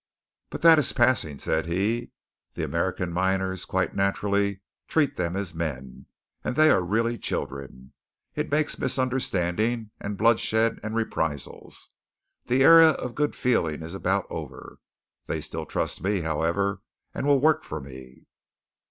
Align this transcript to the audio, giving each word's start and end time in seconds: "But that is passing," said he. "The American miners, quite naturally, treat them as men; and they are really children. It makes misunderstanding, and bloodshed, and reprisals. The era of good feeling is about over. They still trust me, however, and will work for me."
"But 0.49 0.63
that 0.63 0.79
is 0.79 0.93
passing," 0.93 1.37
said 1.37 1.67
he. 1.67 2.09
"The 2.55 2.63
American 2.63 3.11
miners, 3.13 3.65
quite 3.65 3.93
naturally, 3.95 4.61
treat 4.87 5.15
them 5.15 5.35
as 5.35 5.53
men; 5.53 6.07
and 6.43 6.55
they 6.55 6.71
are 6.71 6.81
really 6.81 7.19
children. 7.19 7.93
It 8.33 8.49
makes 8.49 8.79
misunderstanding, 8.79 9.91
and 9.99 10.17
bloodshed, 10.17 10.79
and 10.81 10.95
reprisals. 10.95 11.89
The 12.47 12.63
era 12.63 12.87
of 12.87 13.13
good 13.13 13.35
feeling 13.35 13.83
is 13.83 13.93
about 13.93 14.25
over. 14.31 14.79
They 15.27 15.39
still 15.39 15.67
trust 15.67 16.01
me, 16.01 16.21
however, 16.21 16.81
and 17.13 17.27
will 17.27 17.39
work 17.39 17.63
for 17.63 17.79
me." 17.79 18.25